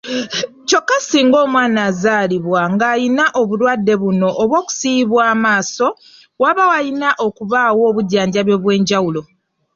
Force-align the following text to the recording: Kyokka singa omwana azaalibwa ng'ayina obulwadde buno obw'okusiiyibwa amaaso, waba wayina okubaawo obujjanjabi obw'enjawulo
Kyokka 0.67 0.97
singa 1.07 1.37
omwana 1.45 1.79
azaalibwa 1.89 2.61
ng'ayina 2.73 3.23
obulwadde 3.41 3.93
buno 4.01 4.27
obw'okusiiyibwa 4.43 5.21
amaaso, 5.33 5.87
waba 6.41 6.63
wayina 6.71 7.09
okubaawo 7.27 7.81
obujjanjabi 7.89 8.51
obw'enjawulo 8.57 9.21